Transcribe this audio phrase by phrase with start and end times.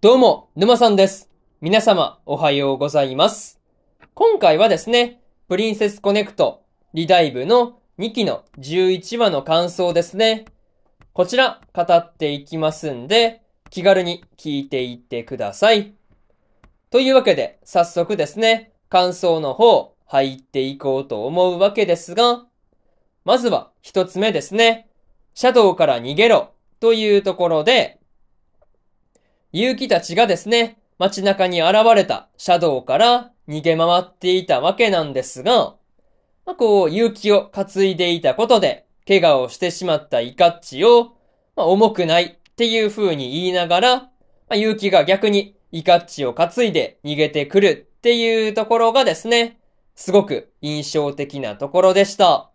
[0.00, 1.28] どうも、沼さんです。
[1.60, 3.58] 皆様、おはようございます。
[4.14, 6.62] 今回はですね、プリンセスコネクト
[6.94, 10.44] リダイブの2期の11話の感想ですね。
[11.12, 15.94] こちら、語っていきますんで、気軽に聞いていってください。
[16.90, 22.46] というわけで、早速ですね、感想の方、入っていこうと思うわけですが、
[23.24, 24.88] まずは一つ目ですね。
[25.34, 27.97] シャドウから逃げろというところで、
[29.52, 35.76] 勇気たちがですね、街中に現れたシャドウから逃げ回っていたわけなんですが、
[36.44, 41.16] まあ、こう、勇気を担いでいたことで、怪我をしてしまったイカッチを、
[41.56, 44.10] まあ、重くないっていう風に言いながら、ま
[44.50, 49.58] あ、勇気が逆にイカッチを担いで逃げてくるっていうところがですね、
[49.94, 52.50] すごく印象的なところでした。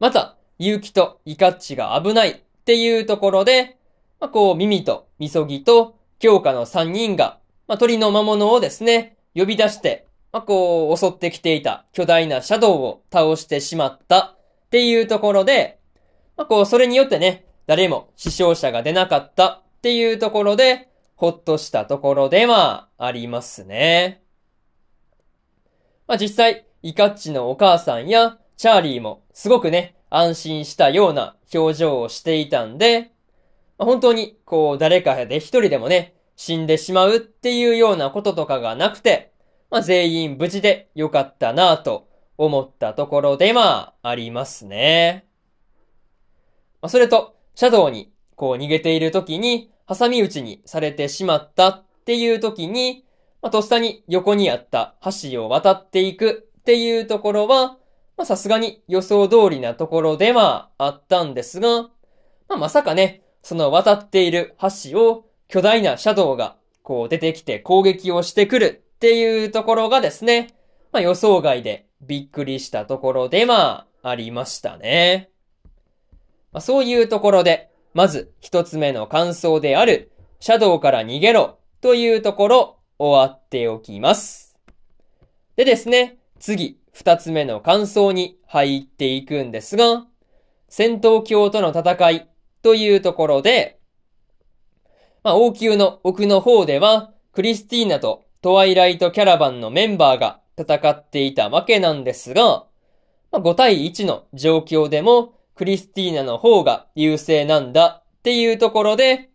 [0.00, 3.76] また、勇気とイカッチが危ないっていうところで、
[4.22, 15.80] まあ、こう、耳とみそぎと強化の3人が、まあ、鳥の魔物をですね、呼び出して、まあ、こう、襲ってきていた巨大なシャドウを倒してしまったっていうところで、
[16.36, 24.22] まあ、こう、それによってね、誰も死傷者が出なかったっていうところで、ほっとしたところではありますね。
[26.06, 33.10] まあ、実際、イカッチのお母さんやチャーリーもすごくね、安心したような表情をしていたんで、
[33.84, 39.32] 本当にこう誰かで一人でもね、死んでしまうっていうようなこととかがなくて、
[39.70, 45.26] まあ、全員無事でよかったなぁと思ったところではありますね。
[46.80, 53.04] まあ、それと、シャドウにこう逃げている時に、挟み撃ちにされてしまったっていう時に、
[53.40, 57.76] まあ、とっさに横にあった橋を渡っていくっていうところは、
[58.16, 61.88] ま、さすがに予想通りなところではあったんですが、ま
[62.50, 70.54] あ、まさかね、その渡っている橋を巨大なシャドウがこう出てきて攻撃をしてくるっていうところがですね、
[70.92, 75.30] まあ、予想外でびっくりしたところではあありましたね。
[76.52, 84.56] まあ、そういうところで、まず一つ目の感想である、シャドウから逃げろというところ終わっておきます。
[85.56, 90.06] でですね、次、二つ目の感想に入っていくんですが、
[90.68, 92.28] 戦闘狂との戦い
[92.62, 93.78] というところで、
[95.22, 102.66] まあ、王宮の奥の方では、クリスティーナとトワイライトキャラバンのメンバーが戦っていたわけなんですが、
[103.30, 109.30] まあ、5対1の状況でも、クリスティーナの方が優勢なんだっていうところで、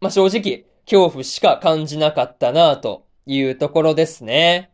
[0.00, 4.70] まあ、正直、恐怖しか感じなかったなというところですね。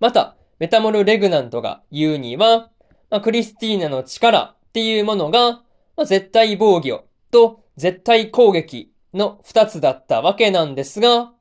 [0.00, 2.70] また、メタモル・レグナントが言うには、
[3.10, 5.62] まあ、クリスティーナの力っていうものが、
[5.96, 11.32] まあ、絶対防御と絶対攻撃の二つだったわけなんですが、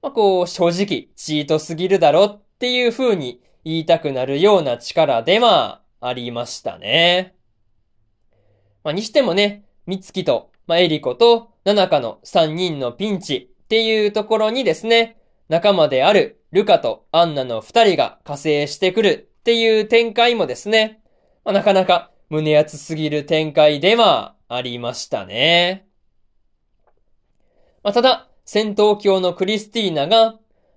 [0.00, 7.34] まあ、こう、正直、チートすぎるだろっていう風に言いたくなるような力ではありましたね。
[8.84, 15.16] まあ、にしてもね、ミツキと、まあ、エリコと、ナナカの三人のピンチっていうところにですね、
[15.48, 21.00] 仲間であるルカとアンナの二人が加勢してくるっていう展開もですね、
[21.44, 25.86] まあ、なかなか胸熱すぎる展開ではありましたね。
[27.82, 30.32] まあ、ただ、戦闘狂のクリスティーナが、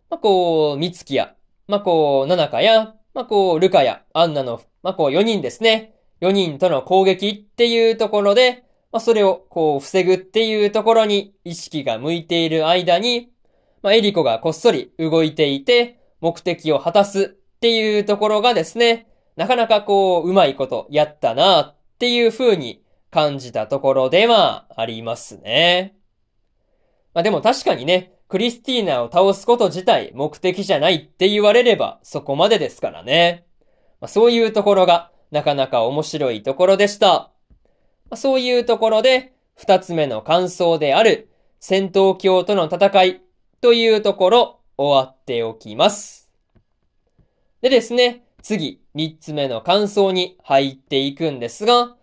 [0.09, 1.35] まあ、こう、ミツキや、
[1.67, 5.95] まあ、こう、ナナカや、まあ、こう、ルカやアンナの、まあ、こう、4人ですね。
[6.21, 13.31] 4人との攻撃っていうところで、まあ、それをこう防ぐっていうところに意識が向いている間に、
[13.81, 25.95] まあ、エリコがこっそり動いていて、目的を果たすっていうところがですね、なかなかこう、うまいことやったなっていう風に感じたところではありますね。
[27.13, 33.45] まあ、でも確かにね、クリスティーナを倒すこと自体目的じゃないって言われればそこまでですからね。
[33.99, 37.07] まあ、そういうところがなかなか面白いところでした。
[37.07, 37.31] ま
[38.11, 41.29] あ、そういうところで二つ目の感想である
[41.59, 43.21] 戦闘狂との戦い
[43.59, 46.29] というところ終わっておきます。
[47.61, 51.95] でですね、次三つ目の感想に入っていくんですが、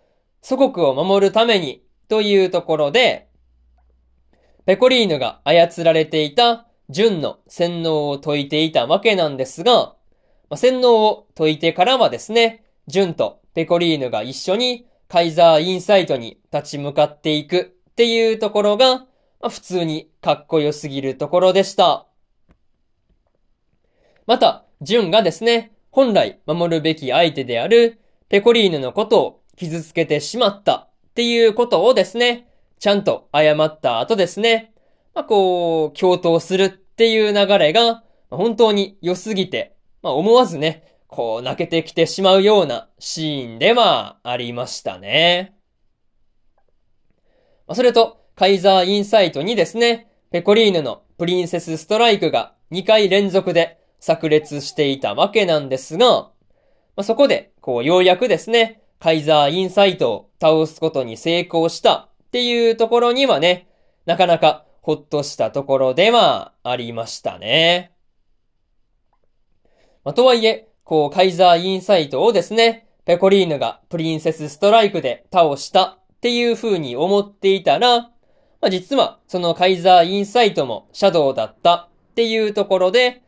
[0.42, 3.28] 祖国を守るためにというところで、
[4.66, 9.94] ペコリーヌが操られていた純の洗脳を解いていたわけなんですが、
[10.50, 19.06] まあ、洗脳を解いてからはですね、純とペコリーヌが一緒にカイザーインサイトに立ち向かっていくっていうところが、ま
[19.42, 22.06] あ、普通にかっこよすぎるところでした。
[24.26, 27.98] また、純がですね、本来守るべき相手である
[28.28, 32.48] ペコリーヌのことを傷つけてしまったっていうことをですね、
[32.78, 34.72] ちゃんと謝った後ですね、
[35.14, 45.56] まあ、こう、共闘するっていう流れが、本当に良すぎて、まあ、思わずね、こう泣けてきてしまうようなシーンではありましたね。
[47.72, 56.32] それと、カイザーインサイトにですね、ペコリーヌのプリンセスストライクが2回連続で炸裂していたわけなんですが、ま
[56.96, 63.68] あ、そこで、こう、ようやくですね、カイザーインサイトを倒すことに成功したっていうところにはね、
[64.06, 67.92] なかなかほっとしたところではありましたね。
[70.04, 78.10] まあ、とはいえ、こう、カイザーインサイトをですね、ペコリーヌがプリンセスストライクで倒したっていう風に思っていたら、ま
[78.62, 83.22] あ、実はそのカイザーインサイトもシャドウだったっていうところで、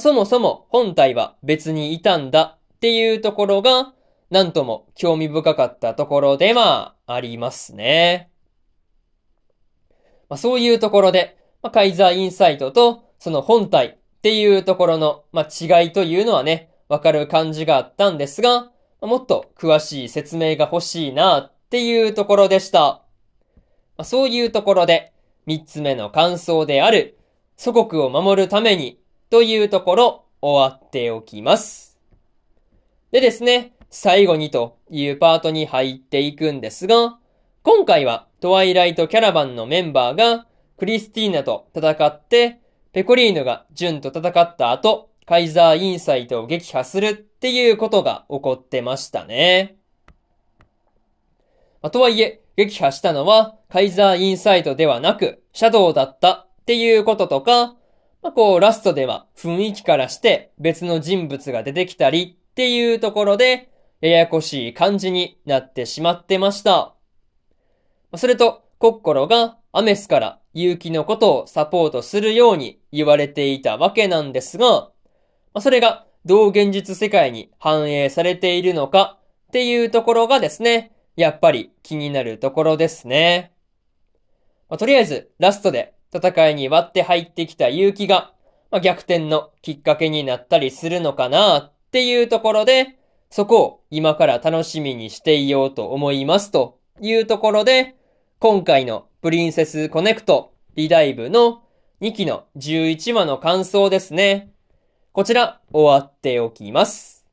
[0.00, 3.92] そもそも本体は別にいたんだっていうところが、
[4.30, 8.30] なんとも興味深かったところではありますね。
[10.28, 18.70] まあ、そういうところで、まあ、カイザーインサイトとその本体っていうところの、まあ、違いというのはね、わかる感じがあったんですが、
[19.00, 23.02] もっと詳しい説明が欲しいなっていうところでした。
[23.96, 25.12] まそういうところで、
[25.46, 27.18] 三つ目の感想である、
[27.56, 31.98] 祖国を守るためにというところ終わっておきます。
[33.10, 37.18] でですね、最後にというパートに入っていくんですが、
[37.62, 40.46] 今回はトワイライトキャラバンのメンバーが
[40.76, 42.60] クリスティーナと戦って、
[42.92, 49.76] ペコリーヌがジュンと戦った後、カイザーインサイトを撃破するっていうことが起こってましたね。
[51.82, 57.75] まあ、とはいえ、撃破したのはカイザーインサイトではなく、シャドウだったっていうこととか、
[58.26, 63.70] まあ、こう、ラストでは雰囲気からして別の人物が出てきたりっていうところで、
[64.00, 66.96] ややこしい感じになってしまってました。
[68.16, 74.90] それと、コッコロがアメスから勇気のことをサポートするように言われていたわけなんですが、
[75.60, 83.52] それがどう現実世界に反映されているのかっていうところがですね、やっぱり気になるところですね。
[84.68, 88.32] まあ、とりあえず、ラストで戦いに割って入ってきた勇気が、
[88.70, 92.98] まあ、逆転のきっかけになったりするのかなっていうところで、
[93.30, 97.96] そこを今から楽しみにしていようと思いますというところで、
[98.38, 101.62] 今回のプリンセスコネクトリダイブの
[102.00, 104.50] 2期の11話の感想ですね。
[105.12, 107.24] こちら、終わっておきます。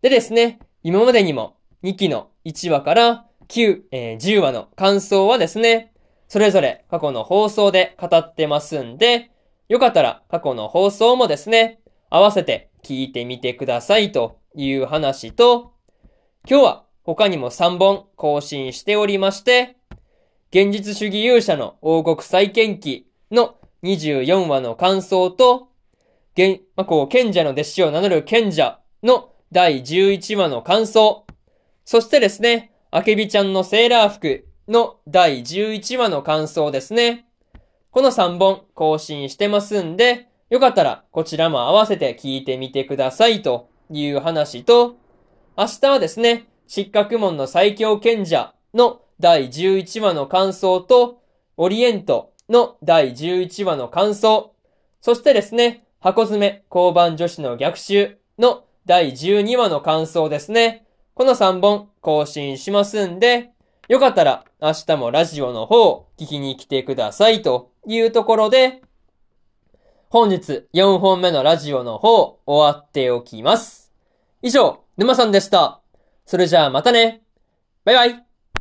[0.00, 5.92] でですね、今までにも2期の1話から9、えー、10話の感想はですね、
[6.34, 9.30] それぞれ過去の放送で語ってますんで、
[9.68, 11.78] よかったら過去の放送もですね、
[12.10, 15.74] 合わせて聞いてみてくださいという話と、
[16.50, 19.76] 今日は他にも3本更新しておりまして、
[20.50, 23.54] 現実主義勇者の王国再建記の
[23.84, 25.68] 24話の感想と、
[26.36, 31.26] 現、まあ、こう、賢者の弟子を名乗る賢者の第11話の感想。
[31.84, 37.26] そしてですね、あけびちゃんのセーラー服の第11話の感想ですね。
[37.90, 44.96] この3本更新してますんで、よかったらこちらも合わせて聞いてみてくださいという話と、
[45.56, 51.22] 明日はですね、失格門の最強賢者の第11話の感想と、
[51.56, 54.54] オリエントの第11話の感想、
[55.00, 60.86] そしてですね、箱詰め交番女子の逆襲の第12話の感想ですね。
[61.14, 63.53] この3本更新しますんで、
[63.88, 68.82] よかったら明日もラジオの方聞きに来てくださいというところで、
[70.08, 73.92] 本日4本目のラジオの方終わっておきます。
[74.42, 75.80] 以上、沼さんでした。
[76.24, 77.22] それじゃあまたね。
[77.84, 78.33] バイバイ。